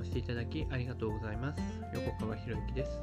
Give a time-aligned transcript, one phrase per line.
[0.00, 1.60] をしていただきありがとうございます。
[1.94, 3.00] 横川博之です。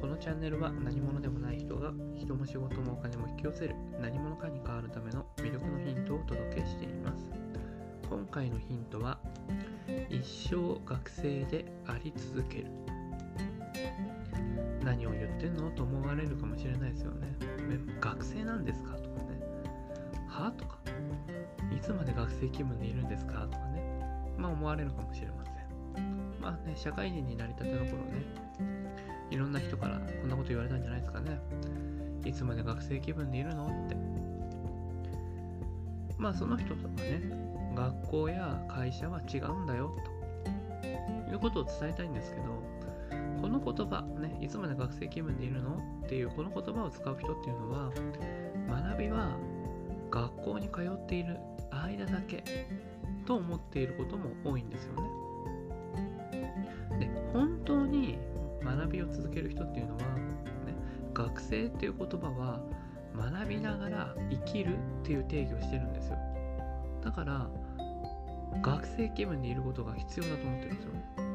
[0.00, 7.28] このチャンネルは何者でもない人が人も仕事もお金も引き寄せる何者かに変わるための魅力のヒントをお届けしています。
[8.08, 9.18] 今回のヒントは
[10.08, 12.66] 一生学生であり続ける。
[14.84, 15.70] 何を言ってんの？
[15.70, 17.36] と思われるかもしれないですよね。
[18.00, 18.94] 学生なんですか？
[18.94, 19.40] とかね。
[20.28, 20.52] は？
[20.56, 20.78] とか。
[21.76, 23.46] いつまで学生気分でいるんですか？
[23.50, 23.82] とかね。
[24.38, 25.59] まあ思われるかもしれません。
[26.40, 28.24] まあね、社会人になりたての頃ね、
[29.30, 31.38] いろんな人からこんなこと言われたんじゃないですかね。
[32.24, 33.66] いつまで学生気分でいるの？
[33.66, 33.96] って。
[36.18, 37.20] まあその人とかね、
[37.74, 39.94] 学校や会社は違うんだよ
[40.82, 42.42] ということを伝えたいんですけど、
[43.40, 45.76] この言葉、ね、いつまで学生気分でいるの？
[46.04, 47.90] っていうこの言葉を使う人っていうのは、
[48.68, 49.36] 学びは
[50.10, 51.38] 学校に通っている
[51.70, 52.42] 間だけ
[53.26, 55.02] と思っていることも多いんですよね。
[57.32, 58.18] 本当に
[58.62, 60.74] 学びを続ける人っていうのは、ね、
[61.14, 62.60] 学生っていう言葉は
[63.16, 66.18] 学びながら生きるっていう定義をしてるんですよ。
[67.02, 67.48] だから、
[68.62, 71.30] 学生気分でいることが必要だと思ってるんですよね。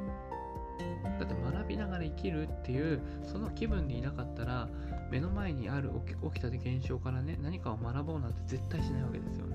[1.20, 4.68] だって学びながら生きるっていうその気分でいなかったら
[5.10, 9.55] 目の前にある起き起きた現象からね何かを学ぼうなんて絶対しないわけですよね。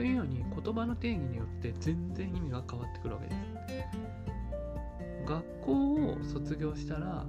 [0.00, 3.38] というように言葉の定義によって全然意味が変わってくるわけです。
[5.26, 7.26] 学校を卒業したら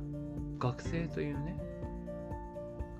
[0.58, 1.61] 学生というね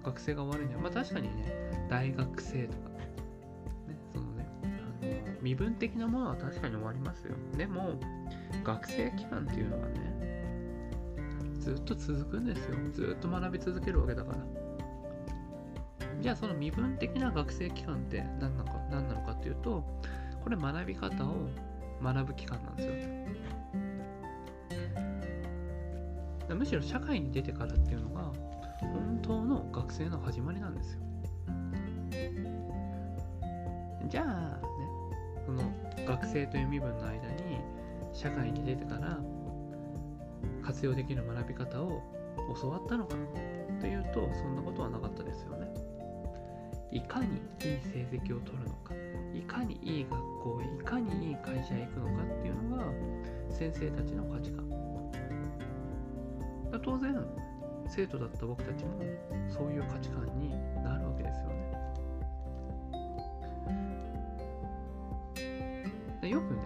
[0.04, 3.16] 学生が終わるにはまあ確かにね大学生とかね
[4.14, 7.36] そのねあの身分的なものは確かに終わりますよ。
[7.58, 7.98] でも
[8.66, 10.52] 学生期間っていうのはね
[11.60, 12.76] ずっと続くんですよ。
[12.92, 14.38] ずっと学び続けるわけだから。
[16.22, 19.84] じゃあその身分的な学生期間って何なのか何なのかっていうと
[20.44, 21.50] これ学び方を
[22.02, 22.94] 学ぶ期間なんですよ。
[26.56, 28.34] むしろ社会に出てからっていうのが
[28.80, 31.00] 本当の学生の始まりなんですよ。
[34.08, 34.34] じゃあね
[35.46, 35.62] その
[36.06, 37.62] 学生という身分の間に
[38.14, 39.20] 社会に出てから
[40.62, 42.02] 活用できる学び方を
[42.62, 43.16] 教わったのか
[43.80, 45.61] というとそんなことはなかったですよね。
[46.92, 48.94] いかにいい成績を取るのか
[49.34, 52.84] いかにいい学校へいかにいい会社へ行くのかっていうのが
[53.50, 54.70] 先生たちの価値観。
[56.84, 57.16] 当然
[57.88, 58.92] 生徒だった僕たちも
[59.50, 60.52] そういう価値観に
[60.84, 61.52] なるわけですよね。
[66.22, 66.60] でよくね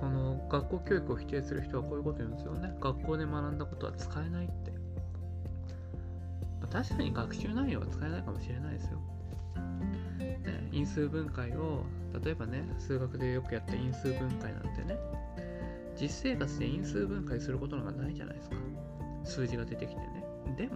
[0.00, 2.74] その学校教育を否定する人はこういうこと言うんですよね。
[2.80, 4.46] 学校で学んだことは使えない。
[4.46, 4.63] って
[6.74, 8.98] 確かに学習内容は使えないかもしれないですよ。
[9.54, 11.84] ね、因数分解を
[12.24, 14.98] 例えばね数学でよくやった因数分解なんてね
[15.96, 18.56] 実生活で因数分解することなんかないじゃないですか。
[19.22, 20.24] 数字が出てきてね。
[20.56, 20.72] でも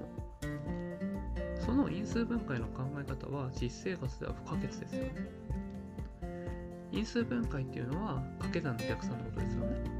[1.66, 5.10] その因数分解の考え方は実生活では不可欠ですよね。
[6.92, 9.97] 因数分解っていうのは掛け算の逆算のことですよね。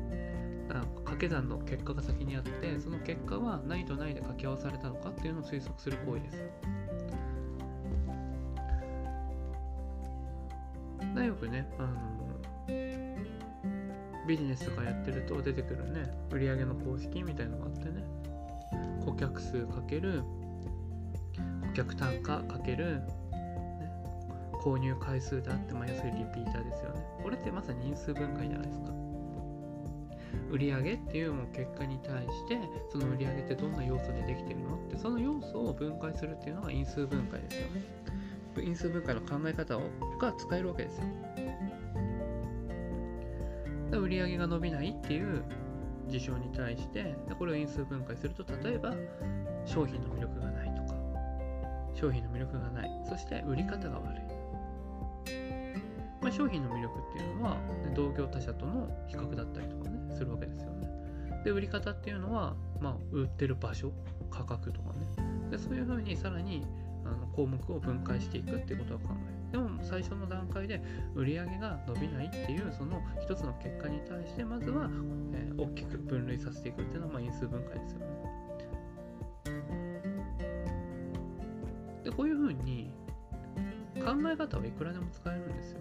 [0.74, 6.44] 掛け算の結果が先にあってその結果は何と何で掛け合わされたのかっていうのを推測する行為ですよ。
[11.14, 12.18] だよくねあの
[14.26, 18.04] ビジネスとかやってると出てくるね売上の公式みたいのがあってね
[19.04, 20.22] 顧客数かける
[21.68, 23.02] 顧客単価かける、
[24.64, 29.07] 購入回数であって、まあ、要するにリピーターですよねこれってまさに因数分解じゃないですか
[30.50, 32.59] 売上っていうも結果に対して
[32.91, 37.82] その売上ってどんな要素でできてるのってその要素を分解するっていうのが因数分解ですよね。
[38.60, 39.82] 因数分解の考え方を
[40.21, 41.04] が使えるわけですよ。
[43.93, 45.43] 売上が伸びないっていう
[46.09, 48.94] 事象に対してこれを因数分解すると例えば
[49.65, 50.99] 商品の魅力がないとか
[51.94, 52.91] 商品の魅力がない。
[53.09, 54.27] そして売り方が悪い。
[56.28, 60.90] まあ、商品の魅力っていうのは、ね、同業他社との比較だったりとかねするわけですよね。
[61.42, 63.90] で売り方っていうのは、まあ、売ってる場所
[64.30, 66.66] 価格とかねでそういうふうにさらに
[67.06, 69.04] あの項目を分解していくっていうことを考
[69.52, 70.82] えるでも最初の段階で
[71.14, 74.90] 売り上げが伸びないっていうその一つの結果に対してまずは、
[75.32, 78.06] えー、大きく分類させていくっていうのは、まあ、因数分解ですよね。
[82.04, 82.90] でこういうふうに
[83.94, 85.81] 考え方はいくらでも使えるんですよ。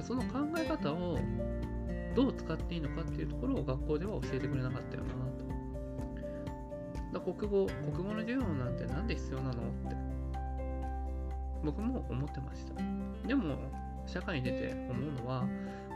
[0.00, 1.18] その考え方を
[2.14, 5.42] どう使っていいのかっていうところを学校では教えてくれなかったよなと。
[7.12, 9.54] だ国語、国語の授業なんてなんで必要なのっ
[9.88, 9.96] て
[11.64, 12.74] 僕も思ってました。
[13.26, 13.56] でも
[14.06, 15.46] 社会に出て思うのは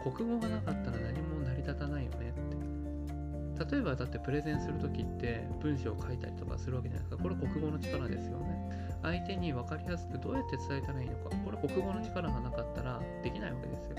[0.03, 2.33] 国語がなかったら何も成り立たないよね
[3.57, 13.97] って例えばだってプレゼンする時って文章を書いたりとかするわけじゃないですかこれ国語の力ですよね相手に分かりやすくどうやって伝えたらいいのか国語の力がなかったらできないわけですよ。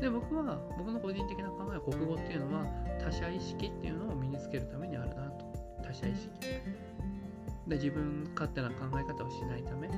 [0.00, 2.66] で僕は僕の個人的な考えは国語っていうのは
[3.00, 5.44] 他者意識っていうのを身につけるためにあるなと。
[5.82, 6.30] 他者意識。
[7.68, 9.90] で自分勝手な考え方をしないため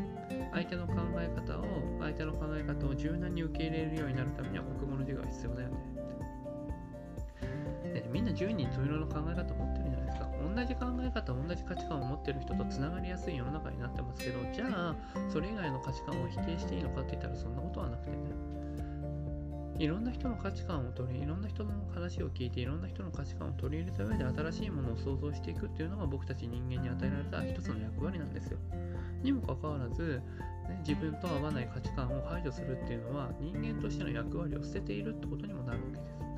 [0.52, 1.64] 相手の考え方を
[2.00, 5.76] 相手の考え方を柔軟に受け入れるようになるためには国語の授業が必要だよね
[7.92, 9.87] でみんな10人十色の考え方を持ってる
[10.38, 14.96] 同じ考え方同じ価値観を持ってる人とつながりやすい世の中になってますけどじゃあ
[15.30, 18.48] それ以外の価値観を否定していいのかって言ったらそんなことはなくてね
[19.78, 28.58] いろんな人の価値観を取り、いろんな人の話を聞いて、いろんな人の価値観を取り入れた上で新しいものを想像していくっていうのが僕たち人間に与えられた一つの役割なんですよ。
[29.22, 30.20] にもかかわらず、
[30.68, 36.37] ね、自分と合わない価値観を排除するっていうのは人間としての役割を捨てているってことにもなるわけです。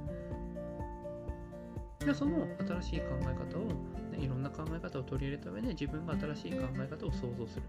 [2.05, 3.65] でその新しい考え方を、
[4.11, 7.63] ね、いろんな考え方を取り入れた上で自分が新しい考え方を想像する。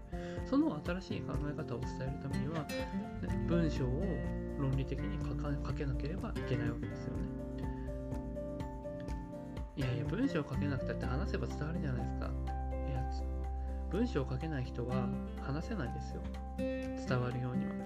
[0.46, 4.02] その新しい考え方を伝えるためには、ね、文章を
[4.58, 7.22] 論理的に書か書けなければいけないわけですよね。
[9.76, 12.26] いやいや文章を書けなくたって話せば伝わるじゃないですか。
[12.26, 13.02] いや
[13.90, 15.08] 文章を書けない人は
[15.42, 16.22] 話せないですよ。
[16.58, 17.81] 伝わるようには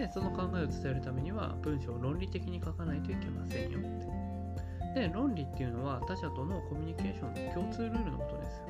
[0.00, 4.20] でその考えを伝えるためには文章を論理的に書かないといけませんよって。
[4.94, 8.62] で論理っていうのは他者とのコミュニケーションの共通ルールのことです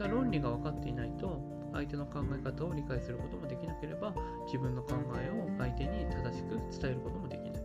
[0.00, 1.40] だから論理が分かっていないと
[1.72, 4.12] 相手の考え方を理解することもできなければ
[4.46, 7.62] 自分の考えを相手に正しく伝えることもできない。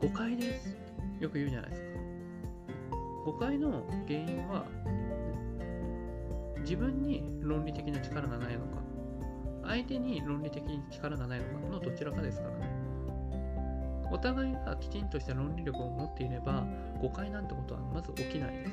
[0.00, 0.76] 誤解です。
[1.20, 1.88] よく言うじゃないですか。
[3.26, 4.64] 誤解の原因は
[6.60, 8.81] 自分に論理的な力がないのか
[9.72, 12.68] 相手に論理的に力がないのかのどちらかですからね。
[14.12, 16.66] お互いがきちんとした論理力を持っていれば
[17.00, 18.72] 誤解なんてことはまず起きないです。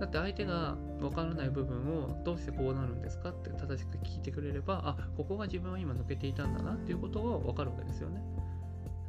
[0.00, 8.22] だって相手が分からない部分をどうしてこうなるんですかって正しく聞いてくれればあここが自分は今抜けていたんだなっていうことが分かるわけですよね。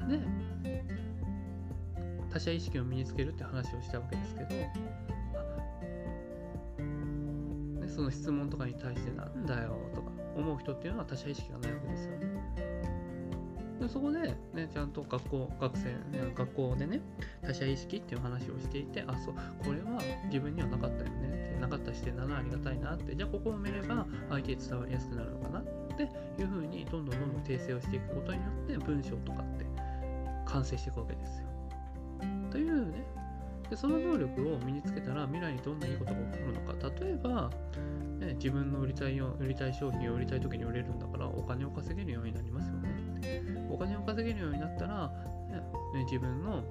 [0.10, 0.84] で
[2.30, 4.50] 他者意識を身につけるって話をしたわけですけど
[8.00, 12.28] その質問とかに対してなんだよとか思う人っていうのは他者意識がないわけですよね。
[13.82, 14.20] でそこで、
[14.54, 15.96] ね、ちゃんと学校、学生、
[16.34, 17.02] 学校でね、
[17.42, 19.36] 他者意識っていう話をしていて、あ、そう、
[19.66, 25.64] これは自分にはなかったよねって、なかった視点だな、ありがたいなって、じゃあここを埋めれば相手に伝わりやすくなるのかなっ
[25.98, 26.04] て
[26.42, 29.66] いうふうに、どんどんどんどん訂正をしていくことによって、文章とかって
[30.46, 31.48] 完成していくわけですよ。
[32.50, 33.04] というね、
[33.70, 36.74] でその能力を身につけたら未来にどんないいことが起こるのか。
[37.02, 37.50] 例えば、
[38.20, 43.70] ね、自分の売りたいよ売りたい商品を売りたい時に売れるんだからお金を稼げるようになりますよね。
[43.70, 45.08] お金を稼げるようになったら、
[45.94, 46.64] ね、自分の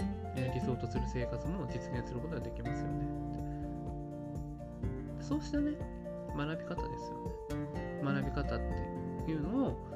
[0.55, 3.07] 理想とする生活も実現することができますよね。
[5.21, 5.73] そうしたね
[6.37, 8.03] 学び方ですよね。
[8.03, 8.59] 学び方っ
[9.27, 9.88] ていうのを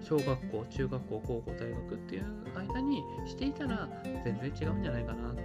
[0.00, 2.24] 小学校中学校高校大学っていう
[2.54, 3.88] 間にしていたら
[4.24, 5.42] 全然違うんじゃないかなって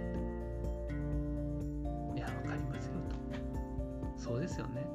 [2.16, 3.16] いや分かりますよと
[4.16, 4.86] そうですよね。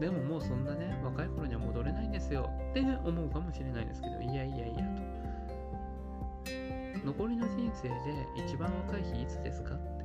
[0.00, 2.48] でももうそんなね若い頃には戻れないんですよ。
[2.70, 4.82] って思うかもしれないですけどいやいやいやと。
[7.06, 7.94] 残りの人生で
[8.44, 9.74] 一番若い日いつですか？
[9.74, 10.04] って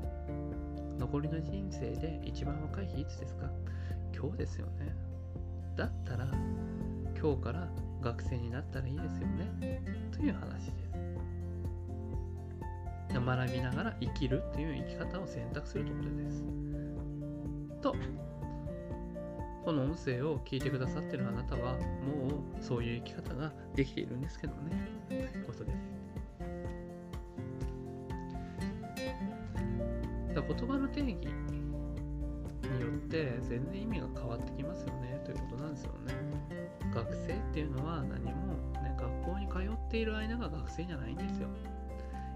[0.99, 3.49] 残りの人生で一番若い日いつですか？
[4.15, 4.95] 今日ですよね。
[5.75, 6.27] だったら
[7.19, 7.67] 今日から
[8.03, 9.81] 学生になったらいいですよね。
[10.11, 10.93] という話です。
[13.13, 16.43] 学びながら生きるっていう生き方を選択するということです。
[17.81, 17.95] と
[19.63, 24.87] この音声を聞いてくださっているあなたはもうそういう生き方ができているんですけどね。
[25.07, 26.03] ということです。
[30.45, 31.17] 言葉の定義
[32.73, 36.13] によって全然意味が変わってきますよねということなんですよね
[36.93, 41.47] 学生っていうのは何も、ね、学校に通っている間が学生じゃないんですよ。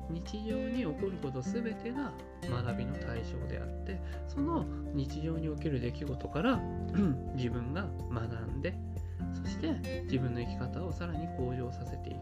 [0.10, 2.14] 日常に起こること全てが
[2.50, 6.62] 学びの対象であってその日常における出来事から
[7.36, 8.74] 自分が学んで
[9.34, 12.18] そして自分の生き方をさらに向上させていく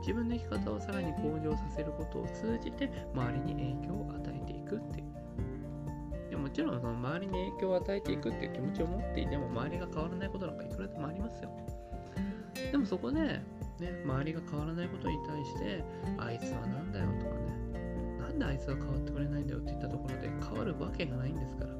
[0.00, 5.09] 自分の生き方をさらに向上させることを通じて周りに影響を与えていくっていう
[6.50, 11.50] もちろんその周りに影響を与えていくっていう気持ちを持っていても周りが変わらないことなんかいくらでもありますよ。
[12.72, 13.40] でもそこで、ね、
[14.04, 15.84] 周りが変わらないことに対して、
[16.18, 17.46] あいつは何だよとかね、
[18.18, 21.70] なんであいつは変わってくれないんだよって言ったところで変わるわけがないんですから。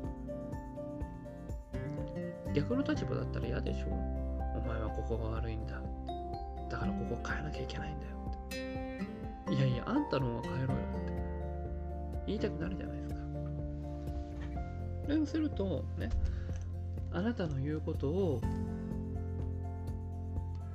[2.55, 3.89] 逆の立場だったら嫌でしょ。
[3.89, 5.83] お前はここが悪いんだ。
[6.71, 8.13] だからここを変えなきゃいけないんだよ
[8.47, 9.53] って。
[9.53, 11.13] いやいやあんたの方が変えろよって。
[12.29, 13.20] 言いたくなるじゃないですか。
[15.15, 16.11] そうするとね
[17.13, 18.41] あなたの言うことを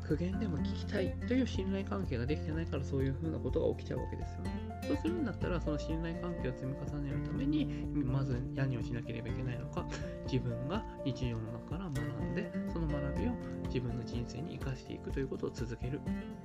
[0.05, 4.51] 苦言でも聞きたいという信頼関係ができてないからそういうふうなことが起きちゃうわけですよね。
[4.87, 7.65] そうするんだったらその信頼関係を積み重ねるために
[8.05, 9.83] まず何をしなければいけないのか
[10.31, 13.31] 自分が日常の中から学んでその学びを
[13.65, 15.99] 自分の人生に生かしていくということを続ける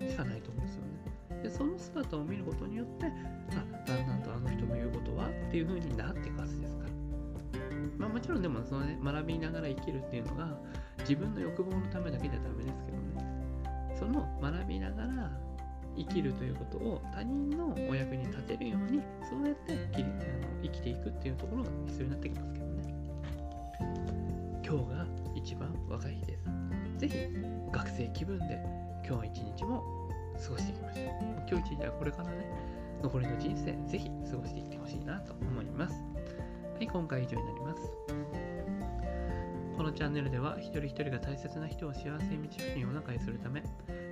[0.08, 1.42] しかないと思うんですよね。
[1.42, 6.79] でその姿を見ることによってあだんだんとあの人の言うことはっていうふうになっていくはずです。
[8.00, 10.48] まあ、もちろんでもその、ね、学びながら生きるっていうのが
[11.00, 15.30] 自分の欲望のためだけじゃダメですけどねその学びながら
[15.98, 20.12] 生きるということを他人のお役に立てるようにそうやって生きあの
[20.62, 22.94] 生きていくっていうところが必要になってきますけどね。
[24.64, 26.44] 今日が一番若い日です。
[26.96, 27.16] ぜひ
[27.70, 28.58] 学生気分で
[29.06, 29.84] 今日一日も
[30.42, 31.06] 過ごしていきましょう。
[31.50, 32.46] 今日一日はこれからね
[33.02, 36.09] 残りの人生ぜひ過ごしていってほしいなと思います。
[36.80, 37.92] はい今回以上になります。
[39.76, 43.62] このチャンネルでは一人一人が大切な人を幸せに導くような会するため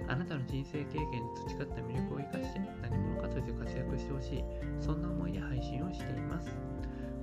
[0.06, 1.08] あなたの人生経験に
[1.48, 4.44] 培った魅力を生かして何者かとして活躍してほしい
[4.80, 6.52] そんな思いで配信をしています。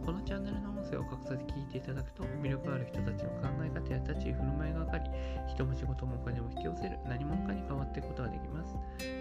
[0.04, 5.04] このチャンネルの音声を隠さず聞いていただくと魅力ある人たちの考え方や立ち居振る舞いが分かり
[5.48, 8.15] 人も仕事もお金も引き寄せる何者かに変わっていく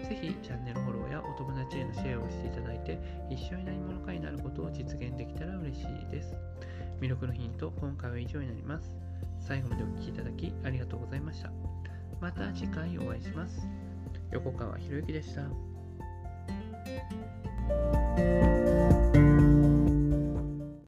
[0.07, 6.35] ぜひチャンネルフォローやお友達へのシェアをしていただいて一緒に何者かになることを実現できたら嬉しいです。
[7.01, 8.95] 魅力のヒント、今回は以上になります。
[9.39, 11.51] 最後までお聴きいただきありがとうございました。
[12.21, 13.67] また次回お会いします。
[14.31, 15.43] 横川博之でした。